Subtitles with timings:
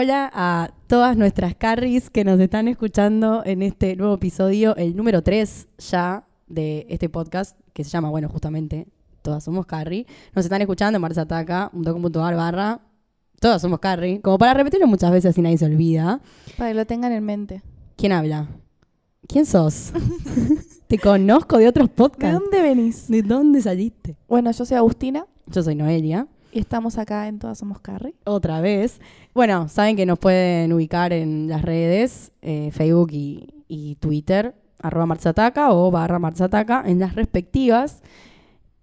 [0.00, 5.22] Hola a todas nuestras carries que nos están escuchando en este nuevo episodio, el número
[5.22, 8.86] 3 ya de este podcast, que se llama, bueno, justamente,
[9.22, 10.06] Todas Somos Carrie.
[10.36, 12.80] Nos están escuchando en marsataca.com.ar barra
[13.40, 16.20] Todas Somos Carrie, como para repetirlo muchas veces y nadie se olvida.
[16.56, 17.62] Para que lo tengan en mente.
[17.96, 18.46] ¿Quién habla?
[19.26, 19.90] ¿Quién sos?
[20.86, 22.38] Te conozco de otros ¿De podcasts.
[22.38, 23.08] dónde venís?
[23.08, 24.16] ¿De dónde saliste?
[24.28, 26.28] Bueno, yo soy Agustina Yo soy Noelia.
[26.52, 28.14] Y estamos acá en Todas Somos Carrie.
[28.24, 29.00] otra vez.
[29.34, 35.06] Bueno, saben que nos pueden ubicar en las redes, eh, Facebook y, y Twitter, arroba
[35.06, 38.02] Marzataca o barra Marzataca, en las respectivas.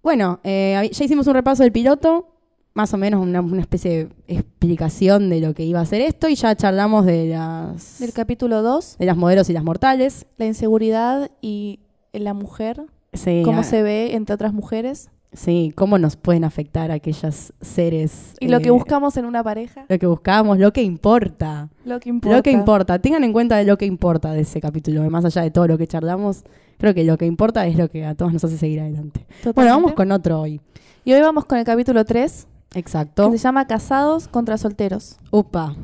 [0.02, 2.28] Bueno, eh, ya hicimos un repaso del piloto,
[2.74, 6.28] más o menos una, una especie de explicación de lo que iba a ser esto,
[6.28, 10.26] y ya charlamos de las, Del capítulo 2, de las modelos y las mortales.
[10.36, 11.80] la inseguridad y
[12.12, 16.90] la mujer, Sí, cómo ah, se ve entre otras mujeres sí, cómo nos pueden afectar
[16.90, 18.34] aquellos seres.
[18.40, 21.68] y lo que eh, buscamos en una pareja, Lo que buscábamos, lo que importa.
[21.84, 22.36] lo que importa.
[22.36, 25.50] Lo que importa, tengan en cuenta lo que importa de ese capítulo, más allá de
[25.50, 26.42] todo lo que charlamos,
[26.78, 29.20] creo que lo que importa es lo que a todos nos hace seguir adelante.
[29.28, 29.70] Bueno, Totalmente.
[29.72, 30.60] vamos con otro hoy.
[31.04, 33.30] Y hoy vamos con el capítulo 3, Exacto.
[33.30, 35.18] que se llama Casados contra Solteros.
[35.30, 35.76] Upa.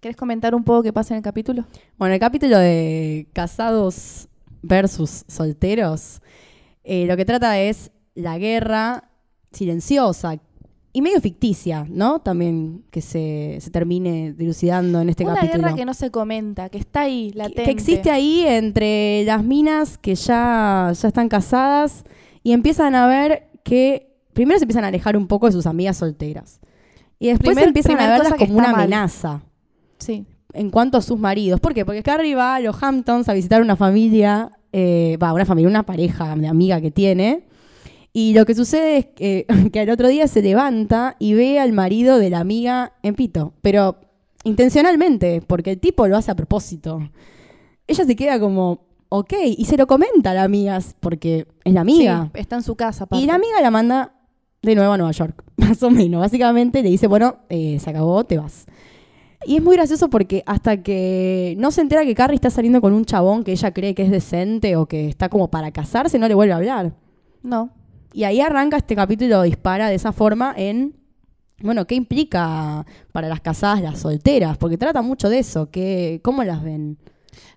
[0.00, 1.64] ¿Querés comentar un poco qué pasa en el capítulo?
[1.98, 4.28] Bueno, el capítulo de casados
[4.62, 6.20] versus solteros,
[6.84, 9.10] eh, lo que trata es la guerra
[9.52, 10.36] silenciosa
[10.92, 12.20] y medio ficticia, ¿no?
[12.20, 15.62] También que se, se termine dilucidando en este una capítulo.
[15.64, 17.64] guerra que no se comenta, que está ahí, que- latente.
[17.64, 22.04] que existe ahí entre las minas que ya, ya están casadas
[22.44, 25.96] y empiezan a ver que primero se empiezan a alejar un poco de sus amigas
[25.96, 26.60] solteras.
[27.18, 28.82] Y después Primer- empiezan a verlas que como una mal.
[28.82, 29.42] amenaza
[29.98, 30.26] Sí.
[30.52, 31.58] en cuanto a sus maridos.
[31.60, 31.84] ¿Por qué?
[31.84, 35.84] Porque Carrie va a los Hamptons a visitar una familia, eh, va, una familia, una
[35.86, 37.46] pareja de amiga que tiene.
[38.16, 41.72] Y lo que sucede es que, que al otro día se levanta y ve al
[41.72, 43.52] marido de la amiga en pito.
[43.60, 43.96] Pero
[44.44, 47.00] intencionalmente, porque el tipo lo hace a propósito.
[47.86, 51.80] Ella se queda como, ok, y se lo comenta a la amiga, porque es la
[51.80, 52.30] amiga.
[52.32, 53.06] Sí, está en su casa.
[53.10, 54.14] Y la amiga la manda
[54.62, 56.20] de nuevo a Nueva York, más o menos.
[56.20, 58.66] Básicamente le dice, bueno, eh, se acabó, te vas.
[59.46, 62.92] Y es muy gracioso porque hasta que no se entera que Carrie está saliendo con
[62.92, 66.28] un chabón que ella cree que es decente o que está como para casarse, no
[66.28, 66.94] le vuelve a hablar.
[67.42, 67.70] No.
[68.14, 70.94] Y ahí arranca este capítulo, dispara de esa forma en,
[71.60, 74.56] bueno, ¿qué implica para las casadas las solteras?
[74.56, 76.96] Porque trata mucho de eso, que, ¿cómo las ven?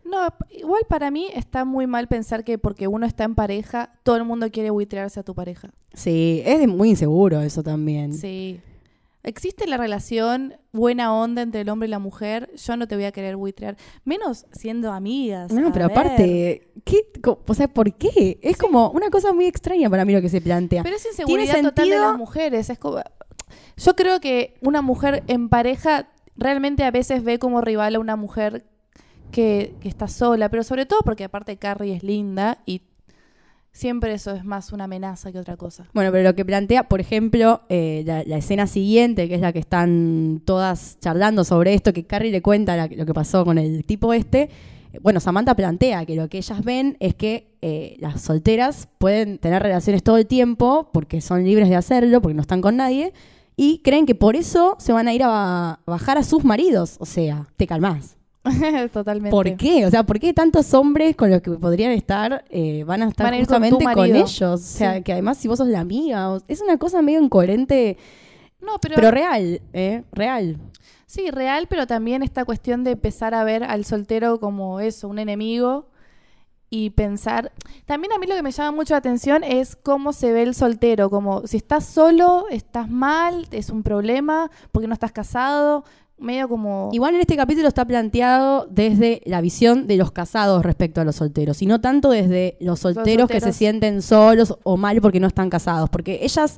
[0.03, 0.17] No,
[0.49, 4.23] igual para mí está muy mal pensar que porque uno está en pareja, todo el
[4.23, 5.69] mundo quiere buitrearse a tu pareja.
[5.93, 8.13] Sí, es muy inseguro eso también.
[8.13, 8.59] Sí.
[9.27, 13.05] Existe la relación buena onda entre el hombre y la mujer, yo no te voy
[13.05, 15.51] a querer buitrear, menos siendo amigas.
[15.51, 15.97] No, pero ver.
[15.97, 17.11] aparte, ¿qué?
[17.21, 18.39] Co- O sea, ¿por qué?
[18.41, 20.81] Es como una cosa muy extraña para mí lo que se plantea.
[20.83, 22.69] Pero es inseguridad total de las mujeres.
[22.69, 23.01] Es como...
[23.77, 28.15] Yo creo que una mujer en pareja realmente a veces ve como rival a una
[28.15, 28.65] mujer
[29.31, 32.81] que, que está sola, pero sobre todo porque aparte Carrie es linda y
[33.77, 35.85] siempre eso es más una amenaza que otra cosa.
[35.93, 39.59] Bueno, pero lo que plantea, por ejemplo, eh, la, escena siguiente, que es la que
[39.59, 43.85] están todas charlando sobre esto, que Carrie le cuenta la- lo que pasó con el
[43.85, 44.49] tipo este.
[44.93, 49.37] eh, Bueno, Samantha plantea que lo que ellas ven es que eh, las solteras pueden
[49.37, 53.13] tener relaciones todo el tiempo porque son libres de hacerlo, porque no están con nadie,
[53.55, 56.97] y creen que por eso se van a ir a ba- bajar a sus maridos.
[56.99, 58.16] O sea, te calmás.
[58.93, 59.31] Totalmente.
[59.31, 59.85] ¿Por qué?
[59.85, 63.25] O sea, ¿por qué tantos hombres con los que podrían estar eh, van a estar
[63.25, 64.41] Van a ir con tu justamente con, ellos?
[64.41, 65.03] O sea, Sí.
[65.03, 67.97] que además si vos sos la amiga, es una cosa medio incoherente,
[68.59, 70.03] No, pero, pero, real, ¿eh?
[70.11, 70.57] Real.
[71.05, 75.19] sí, real, pero también esta cuestión de empezar a ver al soltero como eso, un
[75.19, 75.87] enemigo
[76.69, 77.53] y pensar.
[77.85, 80.53] También a mí lo que me llama mucho la atención es cómo se ve el
[80.53, 85.85] soltero, como si estás solo, estás mal, es un problema, porque no estás casado,
[86.17, 91.01] medio como Igual en este capítulo está planteado desde la visión de los casados respecto
[91.01, 94.99] a los solteros, y no tanto desde los solteros, que se sienten solos o mal
[95.01, 96.57] porque no están casados, porque ellas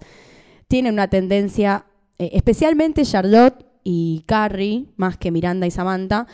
[0.67, 1.85] tienen una tendencia,
[2.17, 6.27] eh, especialmente Charlotte y Carrie, más que Miranda y Samantha,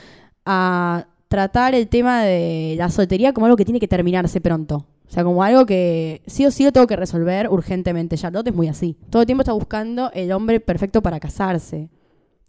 [0.46, 4.86] a tratar el tema de la soltería como algo que tiene que terminarse pronto.
[5.08, 8.18] O sea, como algo que sí o sí lo tengo que resolver urgentemente.
[8.18, 8.98] Charlotte es muy así.
[9.10, 11.90] Todo el tiempo está buscando el hombre perfecto para casarse.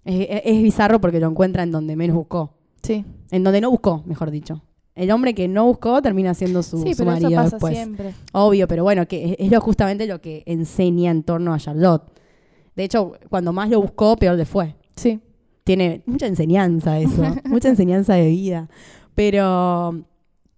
[0.07, 2.55] Es, es- bizarro porque lo encuentra en donde menos buscó.
[2.83, 4.63] sí, En donde no buscó, mejor dicho.
[4.95, 7.75] El hombre que no buscó termina siendo su, sí, su pero eso marido pasa después.
[7.75, 8.15] siempre.
[8.33, 12.05] Obvio, pero bueno, que es, es lo, justamente lo que enseña en torno a Charlotte.
[12.75, 14.75] De hecho, cuando más lo buscó, peor le fue.
[14.97, 15.21] Sí.
[15.65, 18.69] Tiene mucha enseñanza eso, mucha enseñanza de vida.
[19.15, 20.05] Pero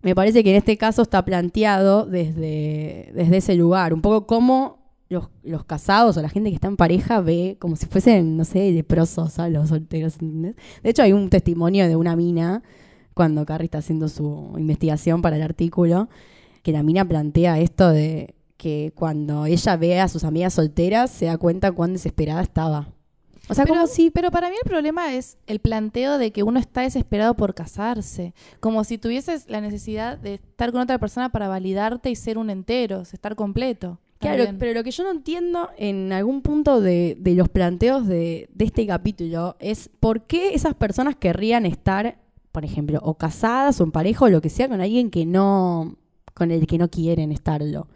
[0.02, 4.77] me parece que en este caso está planteado desde, desde ese lugar, un poco cómo
[5.08, 8.44] los, los casados o la gente que está en pareja ve como si fuesen, no
[8.44, 10.56] sé, leprosos a los solteros, ¿entendés?
[10.82, 12.62] De hecho, hay un testimonio de una mina
[13.14, 16.08] cuando Carrie está haciendo su investigación para el artículo,
[16.62, 21.26] que la mina plantea esto de que cuando ella ve a sus amigas solteras se
[21.26, 22.88] da cuenta cuán desesperada estaba.
[23.48, 26.42] O sea, pero, como si pero para mí el problema es el planteo de que
[26.42, 28.34] uno está desesperado por casarse.
[28.60, 32.50] Como si tuvieses la necesidad de estar con otra persona para validarte y ser un
[32.50, 33.98] entero, estar completo.
[34.18, 34.58] Claro, También.
[34.58, 38.64] pero lo que yo no entiendo en algún punto de, de los planteos de, de
[38.64, 42.18] este capítulo es por qué esas personas querrían estar,
[42.50, 45.96] por ejemplo, o casadas o en pareja o lo que sea con alguien que no,
[46.34, 47.86] con el que no quieren estarlo.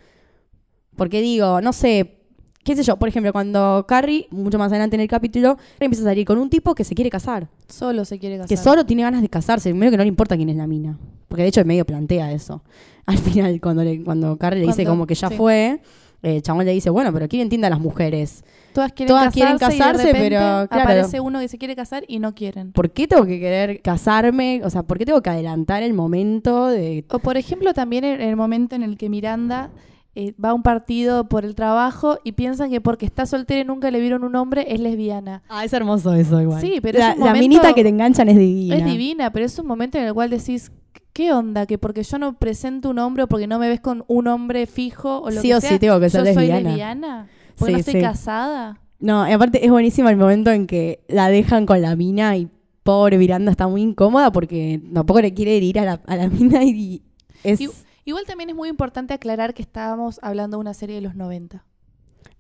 [0.97, 2.19] Porque digo, no sé,
[2.63, 6.11] qué sé yo, por ejemplo, cuando Carrie, mucho más adelante en el capítulo, empieza a
[6.11, 8.49] salir con un tipo que se quiere casar, Solo se quiere casar.
[8.49, 10.99] que solo tiene ganas de casarse, medio que no le importa quién es la mina.
[11.27, 12.63] Porque de hecho medio plantea eso.
[13.07, 15.35] Al final, cuando, le, cuando Carrie le dice como que ya sí.
[15.35, 15.81] fue,
[16.23, 18.45] el chabón le dice, bueno, pero ¿quién entiende a las mujeres?
[18.73, 20.69] Todas quieren Todas casarse, quieren y de casarse, pero, claro.
[20.71, 22.73] aparece uno que se quiere casar y no quieren.
[22.73, 24.63] ¿Por qué tengo que querer casarme?
[24.65, 27.05] O sea, ¿por qué tengo que adelantar el momento de...
[27.11, 29.71] O por ejemplo también en el momento en el que Miranda
[30.15, 33.65] eh, va a un partido por el trabajo y piensan que porque está soltera y
[33.65, 35.43] nunca le vieron un hombre es lesbiana.
[35.49, 36.61] Ah, es hermoso eso igual.
[36.61, 38.77] Sí, pero la, es un la minita que te enganchan es divina.
[38.77, 40.71] Es divina, pero es un momento en el cual decís,
[41.13, 41.67] ¿qué onda?
[41.67, 44.67] Que porque yo no presento un hombre o porque no me ves con un hombre
[44.67, 47.29] fijo o lo Sí que o sea, sí tengo que ser yo soy lesbiana.
[47.57, 48.01] Porque Sí, no estoy sí.
[48.01, 48.81] casada.
[48.99, 52.49] No, y aparte es buenísimo el momento en que la dejan con la mina y
[52.83, 56.65] pobre Miranda está muy incómoda porque tampoco le quiere herir a la, a la mina
[56.65, 57.03] y
[57.45, 57.61] es...
[57.61, 57.69] Y-
[58.05, 61.65] Igual también es muy importante aclarar que estábamos hablando de una serie de los 90.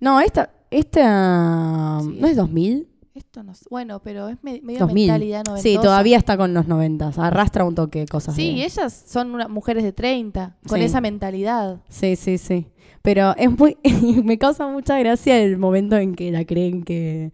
[0.00, 0.50] No, esta...
[0.72, 2.16] esta Sí.
[2.20, 2.88] ¿No es 2000?
[3.14, 3.66] Esto no sé.
[3.70, 5.06] Bueno, pero es me- medio 2000.
[5.08, 5.62] mentalidad noventosa.
[5.62, 7.12] Sí, todavía está con los 90.
[7.18, 8.34] Arrastra un toque de cosas.
[8.34, 10.84] Sí, de- ellas son una- mujeres de 30, con Sí.
[10.84, 11.80] esa mentalidad.
[11.90, 12.68] Sí, sí, sí.
[13.02, 13.76] Pero es muy.
[14.24, 17.32] me causa mucha gracia el momento en que la creen que.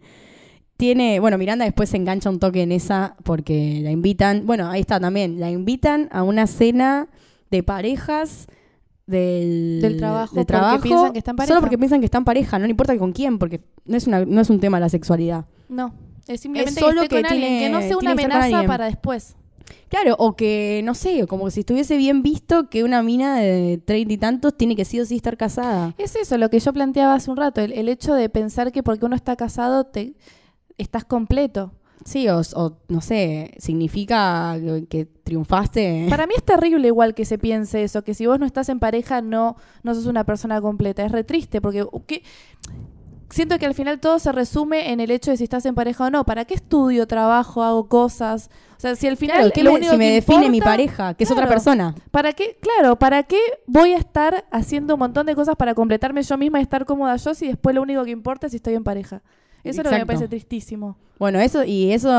[0.75, 1.19] Tiene.
[1.19, 4.45] Bueno, Miranda después se engancha un toque en esa porque la invitan.
[4.45, 5.39] Bueno, ahí está también.
[5.39, 7.07] La invitan a una cena
[7.51, 8.47] de parejas
[9.09, 11.53] del, Del trabajo, del porque trabajo, piensan que están pareja.
[11.53, 12.59] Solo porque piensan que están pareja.
[12.59, 15.45] No le importa con quién, porque no es, una, no es un tema la sexualidad.
[15.67, 15.93] No,
[16.27, 18.85] es simplemente Es solo que esté que con alguien, que no sea una amenaza para
[18.85, 19.35] después.
[19.87, 24.13] Claro, o que, no sé, como si estuviese bien visto que una mina de treinta
[24.13, 25.95] y tantos tiene que sí o sí estar casada.
[25.97, 28.83] Es eso lo que yo planteaba hace un rato, el, el hecho de pensar que
[28.83, 30.13] porque uno está casado te
[30.77, 31.73] estás completo.
[32.05, 34.57] Sí, o, o, no sé, significa
[34.89, 36.07] que, triunfaste.
[36.09, 38.79] Para mí es terrible igual que se piense eso, que si vos no estás en
[38.79, 41.05] pareja no, no sos una persona completa.
[41.05, 42.23] Es re triste porque ¿qué?
[43.29, 46.05] siento que al final todo se resume en el hecho de si estás en pareja
[46.05, 46.25] o no.
[46.25, 48.49] ¿Para qué estudio, trabajo, hago cosas?
[48.77, 51.13] O sea, si al final Claro, ¿qué lo único si me que define mi pareja,
[51.13, 51.95] que es otra persona.
[52.11, 52.57] ¿Para qué?
[52.61, 56.59] Claro, ¿para qué voy a estar haciendo un montón de cosas para completarme yo misma
[56.59, 59.21] y estar cómoda yo si después lo único que importa es si estoy en pareja?
[59.63, 60.97] Eso es lo que me parece tristísimo.
[61.19, 62.09] Bueno, eso y eso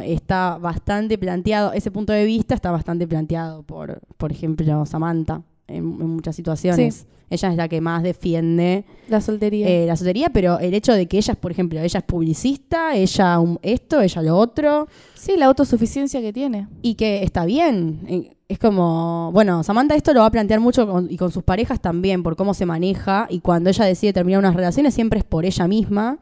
[0.00, 5.76] está bastante planteado, ese punto de vista está bastante planteado por, por ejemplo, Samantha en,
[6.00, 7.06] en muchas situaciones.
[7.30, 9.66] Ella es la que más defiende La soltería.
[9.66, 13.38] eh, la soltería, pero el hecho de que ella, por ejemplo, ella es publicista, ella
[13.38, 16.68] un- esto, ella lo otro, sí, la autosuficiencia que tiene.
[16.82, 18.00] y que está bien.
[18.08, 21.42] Eh, Es como, bueno, Samantha esto lo va a plantear mucho con- y con sus
[21.42, 25.24] parejas también, por cómo se maneja, y cuando ella decide terminar unas relaciones siempre es
[25.24, 26.18] por ella misma.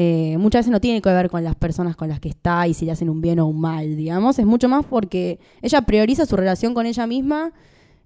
[0.00, 2.74] Eh, muchas veces no tiene que ver con las personas con las que está y
[2.74, 4.38] si le hacen un bien o un mal, digamos.
[4.38, 7.50] Es mucho más porque ella prioriza su relación con ella misma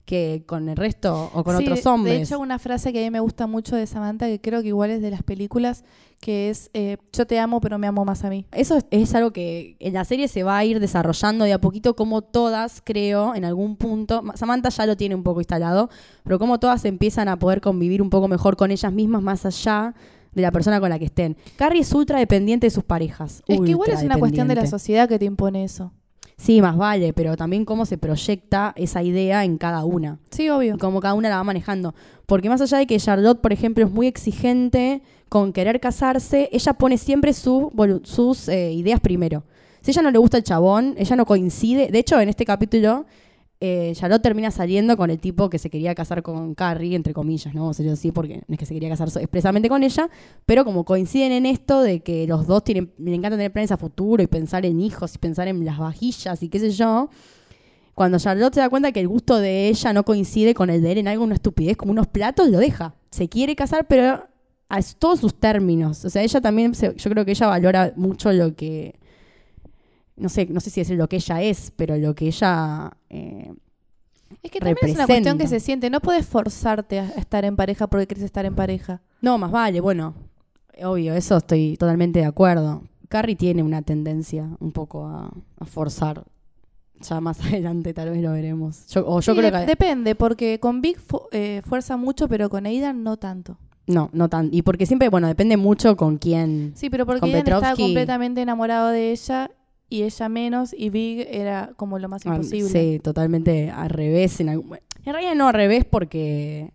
[0.06, 2.16] que con el resto o con Sí, otros hombres.
[2.16, 4.68] De hecho, una frase que a mí me gusta mucho de Samantha, que creo que
[4.68, 5.84] igual es de las películas,
[6.18, 8.46] que es eh, yo te amo pero me amo más a mí.
[8.52, 11.61] Eso es, es algo que en la serie se va a ir desarrollando de a
[11.61, 14.22] poquito, como todas, creo, en algún punto.
[14.22, 15.90] Ma- Samantha ya lo tiene un poco instalado,
[16.25, 19.94] pero como todas empiezan a poder convivir un poco mejor con ellas mismas, más allá
[20.34, 21.36] de la persona con la que estén.
[21.56, 23.42] Carrie es ultra dependiente de sus parejas.
[23.46, 25.92] Es que igual es una cuestión de la sociedad que te impone eso.
[26.38, 30.74] Sí, más vale, pero también cómo se proyecta esa idea en cada una Sí, obvio.
[30.74, 31.94] y cómo cada una la va manejando.
[32.26, 36.72] Porque más allá de que Charlotte, por ejemplo, es muy exigente con querer casarse, ella
[36.72, 37.70] pone siempre su
[38.02, 39.44] sus eh, ideas primero.
[39.82, 41.88] Si a ella no le gusta el chabón, ella no coincide.
[41.92, 43.06] De hecho, en este capítulo,
[43.64, 47.61] eh, termina saliendo con el tipo que se quería casar con Carrie, entre comillas, ¿no?
[47.61, 50.11] Vamos a decirlo así, porque no es que se quería casar expresamente con ella,
[50.45, 53.76] pero como coinciden en esto de que los dos tienen, le encanta tener planes a
[53.76, 57.09] futuro y pensar en hijos y pensar en las vajillas y qué sé yo,
[57.95, 60.92] cuando Charlotte se da cuenta que el gusto de ella no coincide con el de
[60.92, 62.97] él en algo, una estupidez, como unos platos, lo deja.
[63.11, 64.26] Se quiere casar, pero
[64.69, 66.04] a todos sus términos.
[66.04, 68.99] O sea, ella también, yo creo que ella valora mucho lo que,
[70.23, 72.91] no sé, no sé si decir lo que ella es, pero lo que ella...
[73.11, 73.52] eh,
[74.43, 75.91] Es que también es una cuestión que se siente.
[75.91, 79.02] No puedes forzarte a estar en pareja porque quieres estar en pareja.
[79.21, 80.14] No, más vale, bueno,
[80.83, 82.83] obvio, eso estoy totalmente de acuerdo.
[83.09, 86.25] Carrie tiene una tendencia un poco a, a forzar.
[87.00, 88.87] Ya más adelante tal vez lo veremos.
[88.88, 89.67] Yo, o yo Sí, creo de- que...
[89.67, 93.59] Depende, porque con Big fu- eh, fuerza mucho, pero con Aidan no tanto.
[93.88, 94.49] No, no tan.
[94.52, 96.73] Y porque siempre, bueno, depende mucho con quién.
[96.76, 99.50] Sí, pero porque Con Aidan estaba completamente enamorado de ella
[99.92, 102.68] y ella menos, y Big era como lo más Ah, imposible.
[102.68, 104.40] Sí, totalmente al revés.
[104.40, 106.72] En, algún- en realidad no al revés porque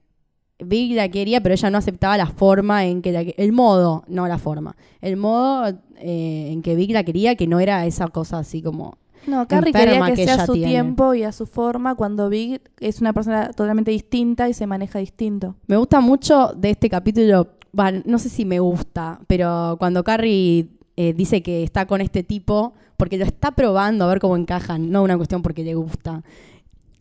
[0.59, 4.27] Big la quería, pero ella no aceptaba la forma en que la el modo, no
[4.27, 8.39] la forma, el modo eh, en que Big la quería, que no era esa cosa
[8.39, 8.97] así como
[9.27, 10.69] No, Carrie quería que, que sea a su tiene.
[10.71, 14.97] tiempo y a su forma, cuando Big es una persona totalmente distinta y se maneja
[14.99, 15.55] distinto.
[15.67, 20.69] Me gusta mucho de este capítulo, va, no sé si me gusta, pero cuando Carrie
[20.95, 24.91] eh, dice que está con este tipo, porque lo está probando a ver cómo encajan,
[24.91, 26.23] no una cuestión porque le gusta.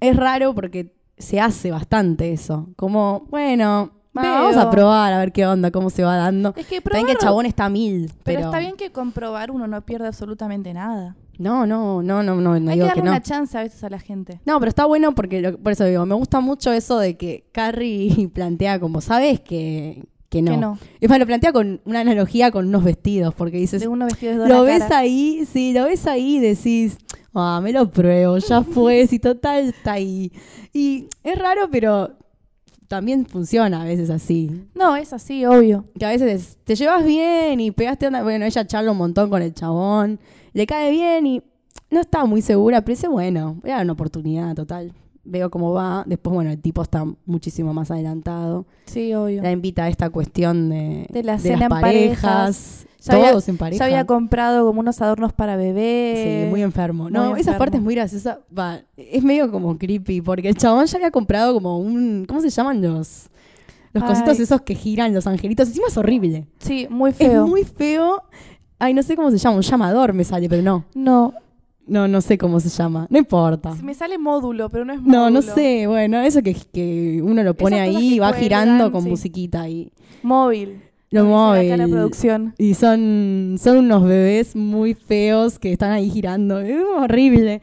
[0.01, 2.69] Es raro porque se hace bastante eso.
[2.77, 6.53] Como, bueno, vamos a probar a ver qué onda, cómo se va dando.
[6.57, 8.41] Es que probar, que el chabón está a mil, pero, pero...
[8.47, 11.17] está bien que comprobar uno no pierde absolutamente nada.
[11.39, 13.11] No, no, no, no, no, Hay que digo darle que no.
[13.11, 14.41] una chance a veces a la gente.
[14.47, 17.45] No, pero está bueno porque, lo- por eso digo, me gusta mucho eso de que
[17.53, 19.41] Carrie plantea como, ¿sabes?
[19.41, 20.51] Que, que no.
[20.51, 20.79] Que no.
[21.01, 24.43] Es más, lo plantea con una analogía con unos vestidos, porque dices, De uno vestido
[24.43, 24.99] de lo ves cara.
[24.99, 26.99] ahí, sí, lo ves ahí y decís,
[27.35, 30.33] ah, me lo pruebo, ya fue, si total está ahí.
[30.73, 32.11] Y es raro, pero
[32.89, 34.51] también funciona a veces así.
[34.75, 35.85] No, es así, obvio.
[35.99, 38.23] Que a veces te llevas bien y pegaste onda.
[38.23, 40.21] Bueno, ella charla un montón con el chabón,
[40.53, 41.43] le cae bien y
[41.91, 44.93] no está muy segura, pero dice, bueno, voy a dar una oportunidad total.
[45.29, 46.05] Veo cómo va.
[46.07, 48.65] Después, bueno, el tipo está muchísimo más adelantado.
[48.87, 49.43] Sí, obvio.
[49.43, 52.87] La invita a esta cuestión de, De la las cena en parejas.
[53.03, 53.79] Ya había- todos en pareja.
[53.79, 56.43] Ya había comprado como unos adornos para bebé.
[56.45, 57.05] Sí, muy enfermo.
[57.05, 58.41] muy No, esa parte es muy graciosa.
[58.57, 62.25] Va, es medio como creepy, porque el chabón ya había comprado como un.
[62.27, 63.29] ¿Cómo se llaman los?
[63.93, 64.09] Los Ay.
[64.11, 65.69] cositos esos que giran, los angelitos.
[65.69, 66.47] Encima es horrible.
[66.59, 67.45] Sí, muy feo.
[67.45, 68.23] Es muy feo.
[68.79, 70.85] Ay, no sé cómo se llama, un llamador me sale, pero no.
[70.95, 71.33] No,
[71.87, 73.07] No, no sé cómo se llama.
[73.11, 73.75] No importa.
[73.83, 75.19] me sale módulo, pero no es módulo.
[75.19, 75.87] No, no sé.
[75.87, 79.09] Bueno, eso que, que uno lo pone Esas ahí y va girando con sí.
[79.09, 80.83] musiquita y Móvil.
[81.11, 81.33] lo dice
[81.69, 81.95] acá la móvil.
[81.95, 82.55] producción.
[82.59, 86.59] Y son, son unos bebés muy feos que están ahí girando.
[86.61, 87.63] Es horrible.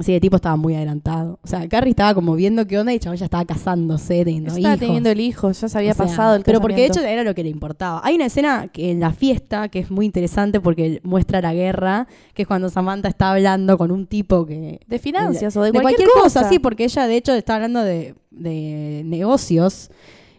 [0.00, 1.38] Sí, el tipo estaba muy adelantado.
[1.42, 4.74] O sea, Carrie estaba como viendo qué onda y chabón ya estaba casándose, teniendo Estaba
[4.74, 4.80] hijos.
[4.80, 7.22] teniendo el hijo, ya se había O sea, pasado el Pero porque de hecho era
[7.24, 8.00] lo que le importaba.
[8.02, 12.06] Hay una escena que en la fiesta que es muy interesante porque muestra la guerra,
[12.32, 14.80] que es cuando Samantha está hablando con un tipo que...
[14.86, 16.48] De finanzas o de, de cualquier, cosa.
[16.48, 19.90] sí, porque ella de hecho está hablando de, de negocios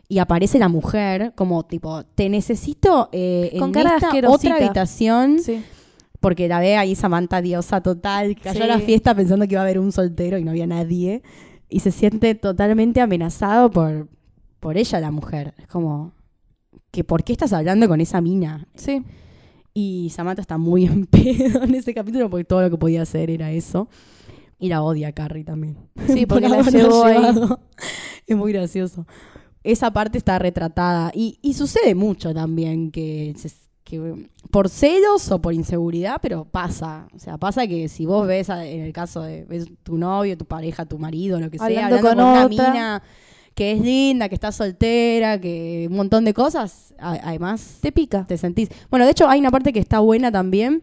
[0.10, 4.56] y aparece la mujer como tipo, te necesito eh, Con en cara de esta otra
[4.56, 5.64] habitación Sí.
[6.24, 8.64] Porque la ve ahí Samantha diosa total, cayó Sí.
[8.64, 11.22] a la fiesta pensando que iba a haber un soltero y no había nadie.
[11.70, 14.08] Y se siente totalmente amenazado por,
[14.62, 15.54] por ella, la mujer.
[15.58, 16.14] Es como,
[16.92, 18.68] que ¿por qué estás hablando con esa mina?
[18.74, 19.04] Sí.
[19.74, 23.30] Y Samantha está muy en pedo en ese capítulo porque todo lo que podía hacer
[23.30, 23.90] era eso.
[24.60, 25.76] Y la odia a Carrie también.
[26.08, 27.18] Sí, Por porque la llevó ahí.
[28.28, 29.06] Es muy gracioso.
[29.64, 31.12] Esa parte está retratada.
[31.14, 33.63] Y, y sucede mucho también que, se-
[34.02, 37.08] que por celos o por inseguridad, pero pasa.
[37.16, 40.38] O sea, pasa que si vos ves, a- en el caso de ves tu novio,
[40.38, 43.04] tu pareja, tu marido, lo que sea, Hablando hablando con con, una mina
[43.56, 48.26] que es linda, que está soltera, que un montón de cosas, a- además Te pica.
[48.28, 48.70] te sentís.
[48.90, 50.82] Bueno, de hecho hay una parte que está buena también,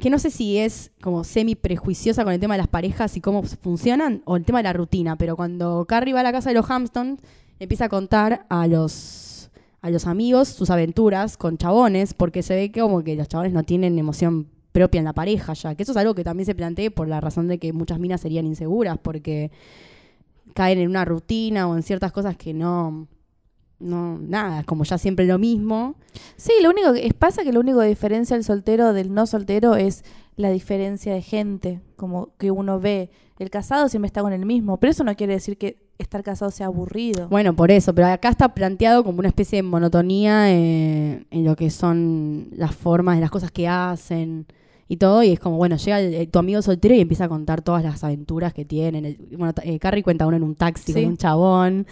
[0.00, 3.20] que no sé si es como semi prejuiciosa con el tema de las parejas y
[3.20, 6.50] cómo funcionan, o el tema de la rutina, pero cuando Carrie va a la casa
[6.50, 7.20] de los Hamptons,
[7.60, 9.33] empieza a contar a los,
[9.84, 13.52] a los amigos sus aventuras con chabones, porque se ve que como que los chabones
[13.52, 16.54] no tienen emoción propia en la pareja ya, que eso es algo que también se
[16.54, 19.50] plantea por la razón de que muchas minas serían inseguras, porque
[20.54, 23.08] caen en una rutina o en ciertas cosas que no...
[23.78, 25.96] No, nada, como ya siempre lo mismo.
[26.36, 29.74] Sí, lo único que pasa que lo único que diferencia el soltero del no soltero
[29.74, 30.02] es
[30.36, 33.10] la diferencia de gente, como que uno ve.
[33.38, 36.50] El casado siempre está con el mismo, pero eso no quiere decir que estar casado
[36.50, 37.28] sea aburrido.
[37.28, 41.54] Bueno, por eso, pero acá está planteado como una especie de monotonía eh, en lo
[41.56, 44.46] que son las formas de las cosas que hacen
[44.88, 47.28] y todo, y es como, bueno, llega el- el- tu amigo soltero y empieza a
[47.28, 49.04] contar todas las aventuras que tienen.
[49.06, 51.00] El- bueno, eh, Carrie cuenta uno en un taxi Sí.
[51.02, 51.86] con un chabón,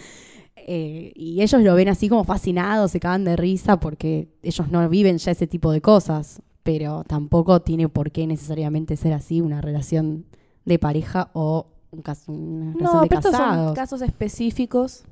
[0.55, 4.87] eh, y ellos lo ven así como fascinados, se cagan de risa porque ellos no
[4.89, 9.59] viven ya ese tipo de cosas, pero tampoco tiene por qué necesariamente ser así una
[9.61, 10.25] relación
[10.65, 15.03] de pareja o un caso, una relación no, de pero estos son casos específicos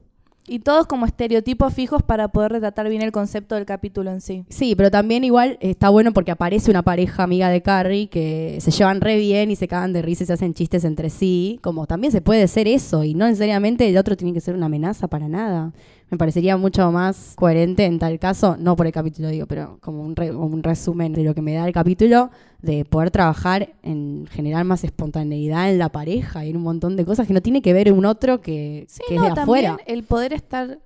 [0.47, 4.43] y todos como estereotipos fijos para poder retratar bien el concepto del capítulo en sí.
[4.49, 8.71] Sí, pero también igual está bueno porque aparece una pareja amiga de Carrie que se
[8.71, 11.59] llevan re bien y se cagan de risa y se hacen chistes entre sí.
[11.61, 14.65] Como también se puede ser eso y no necesariamente el otro tiene que ser una
[14.65, 15.73] amenaza para nada.
[16.11, 20.03] Me parecería mucho más coherente en tal caso, no por el capítulo digo, pero como
[20.03, 22.29] un, re- como un resumen de lo que me da el capítulo,
[22.61, 27.05] de poder trabajar en generar más espontaneidad en la pareja y en un montón de
[27.05, 29.65] cosas que no tiene que ver un otro que, Sí, que no, es de también
[29.71, 29.83] afuera.
[29.87, 30.79] el poder estar.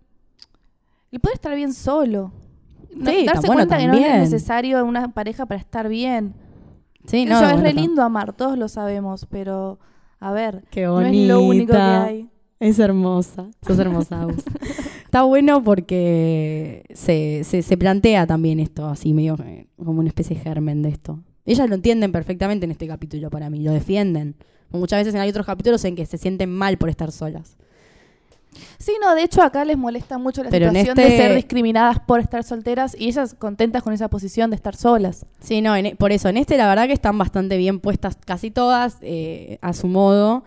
[1.12, 2.32] El poder estar bien solo.
[2.96, 6.34] No- Sí, darse bueno, cuenta que no es necesario una pareja para estar bien.
[7.08, 9.80] Sí, Eso no, es bueno, re lindo amar, todos lo sabemos, pero
[10.20, 12.30] a ver, Qué no es lo único que hay.
[12.60, 14.44] Es hermosa, sos hermosa, Agus.
[15.04, 20.36] Está bueno porque se, se, se plantea también esto, así medio eh, como una especie
[20.38, 21.20] de germen de esto.
[21.46, 24.36] Ellas lo entienden perfectamente en este capítulo para mí, lo defienden.
[24.72, 27.56] Muchas veces hay otros capítulos en que se sienten mal por estar solas.
[28.78, 32.00] Sí, no, de hecho acá les molesta mucho la Pero situación este- de ser discriminadas
[32.00, 35.26] por estar solteras y ellas contentas con esa posición de estar solas.
[35.42, 38.18] Sí, no, en e- por eso, en este la verdad que están bastante bien puestas
[38.26, 40.46] casi todas, eh, a su modo.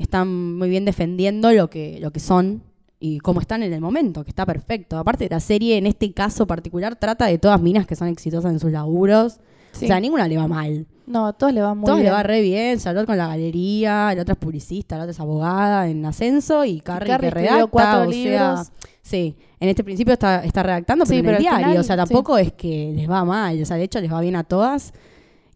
[0.00, 2.62] Están muy bien defendiendo lo que, lo que son
[2.98, 4.98] y cómo están en el momento, que está perfecto.
[4.98, 8.60] Aparte, la serie en este caso particular trata de todas minas que son exitosas en
[8.60, 9.38] sus laburos.
[9.72, 9.84] Sí.
[9.84, 10.86] O sea, a ninguna le va mal.
[11.06, 12.06] no, a todos le va muy Todos bien.
[12.06, 12.78] le va re bien.
[12.78, 16.80] Charlotte con la galería, la otra es publicista, la otra es abogada en ascenso y
[16.80, 17.70] Carrie, Carrie que escribió redacta.
[17.70, 18.64] cuatro o sea,
[19.02, 21.66] sí, en este principio está, está redactando, pero Sí, en pero el diario.
[21.68, 22.02] final, o sea, sí.
[22.02, 23.60] tampoco es que les va mal.
[23.62, 24.92] O sea, de hecho les va bien a todas.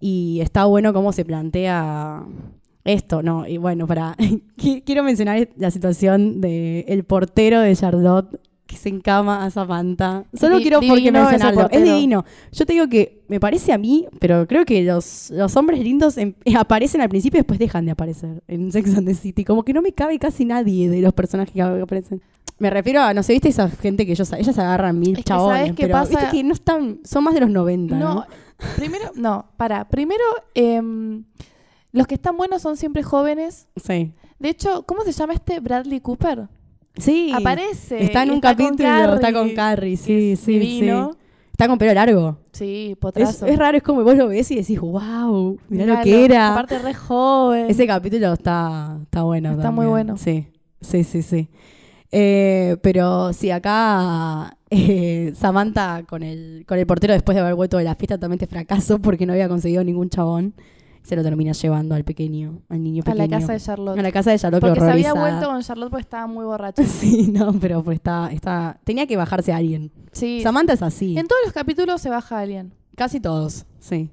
[0.00, 2.22] Y está bueno cómo se plantea
[2.84, 3.46] esto, ¿no?
[3.46, 4.14] Y bueno, para
[4.56, 10.24] qui- quiero mencionar la situación del el portero de Charlotte que se encama a Samantha.
[10.32, 11.68] Solo Di- quiero porque mencionarlo.
[11.70, 12.24] Es divino.
[12.50, 16.16] Yo te digo que me parece a mí, pero creo que los, los hombres lindos
[16.16, 19.44] em- aparecen al principio y después dejan de aparecer en Sex and the City.
[19.44, 22.22] Como que no me cabe casi nadie de los personajes que aparecen.
[22.58, 25.24] Me refiero a, no sé, viste esa gente que ellos, ellas agarran mil Es que
[25.24, 26.08] chabones, ¿sabes qué pero pasa?
[26.10, 28.14] viste que no están, son más de los 90, ¿no?
[28.14, 28.26] No,
[28.76, 29.88] primero, no, para.
[29.88, 30.22] Primero,
[30.54, 31.24] em,
[31.94, 33.68] los que están buenos son siempre jóvenes.
[33.76, 34.12] Sí.
[34.40, 36.48] De hecho, ¿cómo se llama este Bradley Cooper?
[36.96, 37.32] Sí.
[37.32, 38.02] Aparece.
[38.02, 41.12] Está en un está con capítulo, está con Carrie, sí, sí, divino.
[41.12, 41.18] sí.
[41.52, 42.38] Está con pelo largo.
[42.50, 43.46] Sí, potrazo.
[43.46, 46.50] es raro, es como vos lo ves y decís, wow, mirá lo que era.
[46.50, 47.70] Aparte, re joven.
[47.70, 49.50] Ese capítulo está, está bueno.
[49.50, 49.84] Está también.
[49.84, 50.16] muy bueno.
[50.16, 50.48] Sí,
[50.80, 51.48] sí, sí, sí.
[52.10, 57.78] Eh, pero sí, acá eh, Samantha con el, con el portero después de haber vuelto
[57.78, 60.54] de la fiesta totalmente fracaso porque no había conseguido ningún chabón.
[61.04, 63.28] Se lo termina llevando al pequeño, al niño a pequeño.
[63.28, 63.98] la casa de Charlotte.
[63.98, 66.82] A la casa de Charlotte Porque se había vuelto con Charlotte porque estaba muy borracha.
[66.86, 69.92] Sí, no, pero pues está, está, tenía que bajarse a alguien.
[70.12, 70.40] Sí.
[70.42, 71.16] Samantha es así.
[71.18, 72.72] En todos los capítulos se baja alguien.
[72.96, 74.10] Casi todos, sí.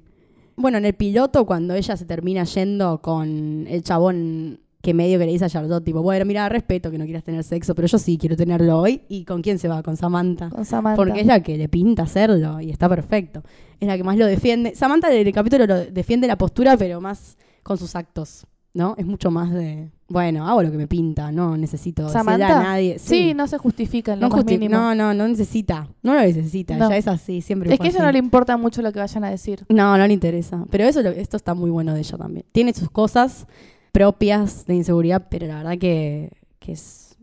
[0.54, 5.26] Bueno, en el piloto, cuando ella se termina yendo con el chabón que medio que
[5.26, 7.98] le dice a Charlotte, tipo, bueno, mira, respeto que no quieras tener sexo, pero yo
[7.98, 9.02] sí quiero tenerlo hoy.
[9.08, 9.80] ¿Y con quién se va?
[9.82, 10.50] Con Samantha.
[10.50, 10.96] Con Samantha.
[10.96, 13.44] Porque es la que le pinta hacerlo y está perfecto.
[13.78, 14.74] Es la que más lo defiende.
[14.74, 18.96] Samantha en el capítulo lo defiende la postura, pero más con sus actos, ¿no?
[18.98, 22.58] Es mucho más de, bueno, hago lo que me pinta, no necesito Samantha.
[22.58, 22.98] a nadie.
[22.98, 24.74] Sí, no se justifica en lo no, más mínimo.
[24.74, 25.86] no, no, no necesita.
[26.02, 26.76] No lo necesita.
[26.76, 26.90] No.
[26.90, 28.06] Ya es así, siempre es que a ella así.
[28.06, 29.64] no le importa mucho lo que vayan a decir.
[29.68, 30.64] No, no le interesa.
[30.70, 32.44] Pero eso, esto está muy bueno de ella también.
[32.50, 33.46] Tiene sus cosas
[33.92, 37.16] propias de inseguridad, pero la verdad que, que es...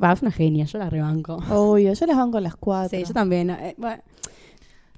[0.00, 1.38] Va, es una genia, yo la rebanco.
[1.50, 2.96] Obvio, yo las van con las cuatro.
[2.98, 3.50] Sí, yo también.
[3.50, 4.00] eh, bueno,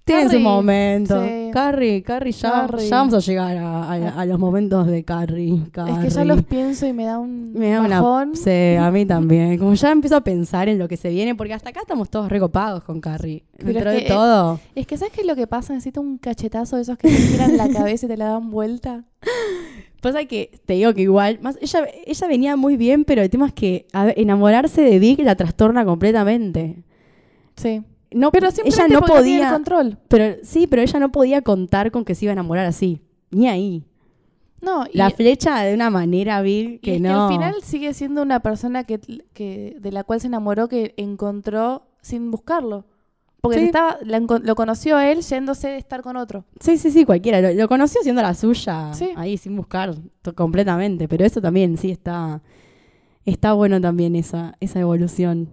[0.05, 1.23] tienen su momento.
[1.25, 1.51] sí.
[1.53, 2.89] Carrie, Carrie, ya, Carrie.
[2.89, 5.63] ya vamos a llegar a, a- a los momentos de Carrie.
[5.89, 8.35] Es que ya los pienso y me da un Me da una...
[8.35, 9.57] Sí, a mí también.
[9.59, 12.29] Como ya empiezo a pensar en lo que se viene, porque hasta acá estamos todos
[12.29, 13.45] recopados con Carrie.
[13.57, 14.59] Pero Dentro es de que, todo.
[14.75, 15.73] Es que ¿sabes qué es lo que pasa?
[15.75, 19.05] Necesito un cachetazo de esos que te giran la cabeza y te la dan vuelta.
[20.01, 23.47] Pasa que te digo que igual, más ella, ella venía muy bien, pero el tema
[23.47, 26.83] es que ver, enamorarse de Vic la trastorna completamente.
[27.57, 27.83] Sí.
[28.13, 29.99] No, Pero ella no tiene el podía, control.
[30.09, 33.47] pero sí, pero ella no podía contar con que se iba a enamorar así, ni
[33.49, 33.85] ahí.
[34.61, 37.27] No, y, La flecha de una manera Vic y que es no.
[37.27, 38.99] al final sigue siendo una persona que,
[39.33, 42.85] que de la cual se enamoró que encontró sin buscarlo.
[43.41, 43.65] Porque Sí.
[43.67, 46.45] estaba, la enco- lo conoció a él yéndose de estar con otro.
[46.61, 47.41] Sí, sí, sí, cualquiera.
[47.41, 49.11] Lo, lo conoció siendo la suya, Sí.
[49.17, 49.95] ahí sin buscar
[50.35, 51.09] completamente.
[51.09, 52.43] Pero eso también, sí, está,
[53.25, 55.49] está bueno también esa, esa evolución.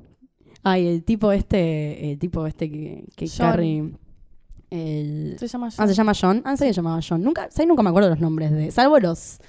[0.63, 3.38] Ay, el tipo este, el tipo este que, que John.
[3.52, 3.91] Carrie.
[4.69, 5.88] El, Se llama ah, John.
[5.88, 6.41] se llama John.
[6.43, 7.23] Ah, se llamaba John.
[7.23, 7.67] Nunca, ¿sabes?
[7.69, 8.69] Nunca me acuerdo los nombres de.
[8.71, 9.39] Salvo los,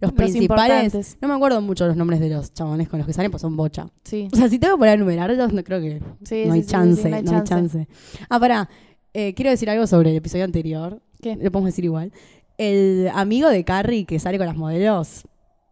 [0.00, 1.16] los Los principales.
[1.20, 3.56] No me acuerdo mucho los nombres de los chabones con los que salen, pues son
[3.56, 3.88] bocha.
[4.04, 4.28] Sí.
[4.32, 6.68] O sea, si tengo que poner a enumerarlos, no creo que Sí, no, hay sí,
[6.68, 7.88] chance, no hay chance.
[8.28, 8.68] Ah, pará.
[9.12, 11.02] Eh, quiero decir algo sobre el episodio anterior.
[11.20, 11.34] ¿Qué?
[11.36, 12.12] Lo podemos decir igual.
[12.58, 15.22] El amigo de Carrie que sale con las modelos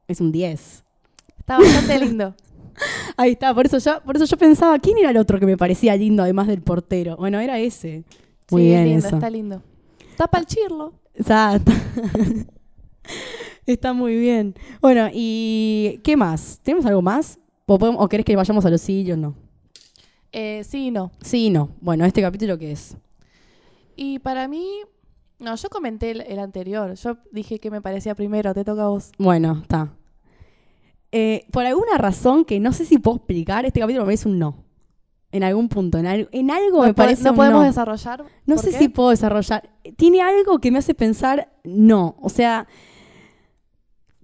[0.09, 0.85] es un 10.
[1.39, 2.35] Está bastante lindo.
[3.17, 5.57] Ahí está, por eso yo, por eso yo pensaba, ¿quién era el otro que me
[5.57, 7.17] parecía lindo además del portero?
[7.17, 8.05] Bueno, era ese.
[8.51, 9.17] Muy sí, bien es lindo, eso.
[9.17, 9.63] está lindo.
[10.11, 10.93] Está para el chirlo.
[11.15, 11.73] Exacto.
[13.67, 14.55] está muy bien.
[14.81, 16.61] Bueno, ¿y qué más?
[16.63, 17.39] ¿Tenemos algo más?
[17.67, 19.19] ¿O, podemos- o querés que vayamos a los sillos?
[19.19, 19.35] No.
[20.33, 21.11] Eh, sí y no.
[21.23, 21.71] Sí y no.
[21.81, 22.97] Bueno, ¿este capítulo qué es?
[23.97, 24.69] Y para mí,
[25.39, 26.95] no, yo comenté el, el anterior.
[26.95, 29.11] Yo dije que me parecía primero, te toca a vos.
[29.19, 29.93] Bueno, está.
[31.13, 34.39] Eh, por alguna razón que no sé si puedo explicar, este capítulo me parece un
[34.39, 34.65] no.
[35.33, 37.67] En algún punto, en, al- en algo me parece no un podemos no.
[37.67, 38.25] desarrollar.
[38.47, 38.79] No ¿Por sé qué?
[38.79, 39.69] si puedo desarrollar.
[39.97, 42.17] Tiene algo que me hace pensar no.
[42.21, 42.67] O sea,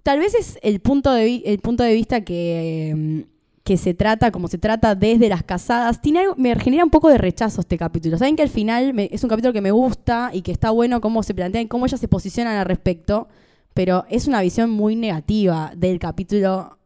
[0.03, 3.25] tal vez es el punto de, vi- el punto de vista que, eh,
[3.63, 6.01] que se trata, como se trata desde las casadas.
[6.01, 8.17] Tiene algo, me genera un poco de rechazo este capítulo.
[8.17, 10.99] Saben que al final me- es un capítulo que me gusta y que está bueno
[11.01, 13.27] cómo se plantean, cómo ellas se posicionan al respecto.
[13.73, 16.77] Pero es una visión muy negativa del capítulo.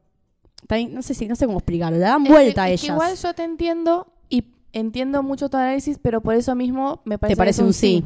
[0.67, 1.97] También, no sé si, no sé cómo explicarlo.
[1.97, 2.95] Le dan Es que- vuelta a es que ellas.
[2.95, 7.33] igual yo te entiendo y entiendo mucho tu análisis, pero por eso mismo me parece
[7.35, 8.05] ¿Te parece un sí?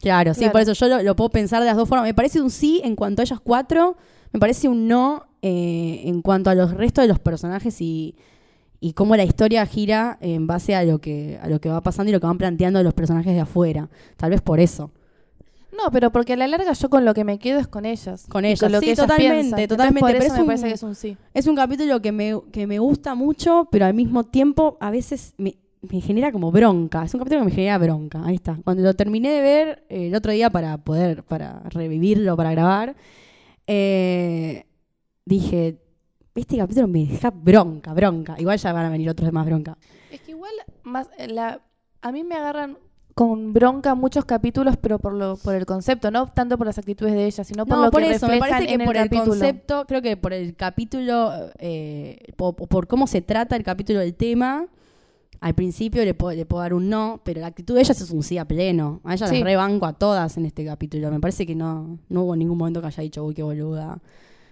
[0.00, 2.04] Claro, sí, por eso yo lo, lo puedo pensar de las dos formas.
[2.06, 3.96] Me parece un sí en cuanto a ellas cuatro,
[4.36, 8.14] me parece un no eh, en cuanto a los restos de los personajes y,
[8.80, 12.10] y cómo la historia gira en base a lo, que, a lo que va pasando
[12.10, 13.88] y lo que van planteando los personajes de afuera.
[14.18, 14.90] Tal vez por eso.
[15.72, 18.26] No, pero porque a la larga yo con lo que me quedo es con ellas.
[18.28, 19.68] Con ellas, lo sí, que ellas totalmente, piensan.
[19.68, 21.16] Totalmente, Por eso me un- parece que es un sí.
[21.32, 25.32] Es un capítulo que me, que me gusta mucho, pero al mismo tiempo a veces
[25.38, 27.04] me, me genera como bronca.
[27.04, 28.22] Es un capítulo que me genera bronca.
[28.22, 28.58] Ahí está.
[28.64, 32.96] Cuando lo terminé de ver eh, el otro día para poder, para revivirlo, para grabar,
[33.66, 34.66] eh,
[35.24, 35.78] dije,
[36.34, 38.36] este capítulo me deja bronca, bronca.
[38.38, 39.76] Igual ya van a venir otros de más bronca.
[40.10, 40.52] Es que igual
[40.82, 41.60] más eh, la,
[42.02, 42.78] a mí me agarran
[43.14, 47.14] con bronca muchos capítulos, pero por lo por el concepto, no tanto por las actitudes
[47.14, 48.86] de ellas, sino por No, lo por que eso, me reflejan parece que en el
[48.86, 49.30] por el capítulo.
[49.30, 54.00] concepto, creo que por el capítulo, eh, po- po- por, cómo se trata el capítulo
[54.00, 54.66] del tema,
[55.46, 58.10] al principio le puedo, le puedo dar un no, pero la actitud de ellas es
[58.10, 59.00] un sí a pleno.
[59.04, 59.36] A ellas Sí.
[59.36, 61.08] las rebanco a todas en este capítulo.
[61.10, 64.00] Me parece que no, no hubo ningún momento que haya dicho, uy, qué boluda.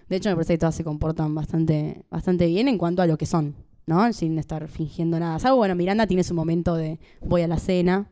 [0.07, 3.17] De hecho, me parece que todas se comportan bastante, bastante bien en cuanto a lo
[3.17, 3.55] que son,
[3.87, 4.13] ¿no?
[4.13, 5.37] Sin estar fingiendo nada.
[5.39, 8.09] Salvo, bueno, Miranda tiene su momento de voy a la cena,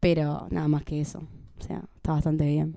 [0.00, 1.20] pero nada más que eso.
[1.60, 2.74] O sea, está bastante bien.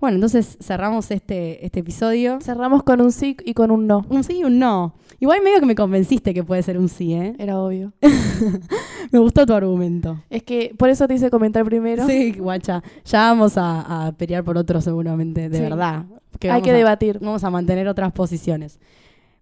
[0.00, 2.38] Bueno, entonces cerramos este, este episodio.
[2.40, 4.06] Cerramos con un sí y con un no.
[4.08, 4.94] Un sí y un no.
[5.18, 7.34] Igual medio que me convenciste que puede ser un sí, ¿eh?
[7.38, 7.92] Era obvio.
[9.12, 10.22] Me gustó tu argumento.
[10.30, 12.06] Es que por eso te hice comentar primero.
[12.06, 12.82] Sí, guacha.
[13.04, 15.62] Ya vamos a, a pelear por otro seguramente, de Sí.
[15.62, 16.06] verdad.
[16.38, 17.18] Que Hay que a- debatir.
[17.20, 18.78] Vamos a mantener otras posiciones.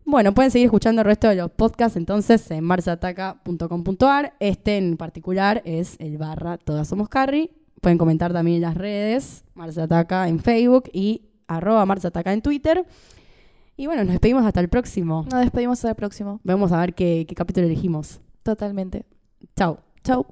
[0.05, 4.35] Bueno, pueden seguir escuchando el resto de los podcasts entonces en marsataca.com.ar.
[4.41, 7.51] Este en particular es el barra Todas Somos Carry.
[7.81, 12.85] Pueden comentar también en las redes, Marsataca en Facebook y arroba Marsataca en Twitter.
[13.77, 15.25] Y bueno, nos despedimos hasta el próximo.
[15.31, 16.41] Nos despedimos hasta el próximo.
[16.43, 18.21] Vamos a ver qué, qué capítulo elegimos.
[18.43, 19.05] Totalmente.
[19.57, 19.79] Chao.
[20.03, 20.27] Chau.